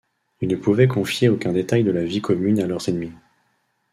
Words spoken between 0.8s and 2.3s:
confier aucun détail de la vie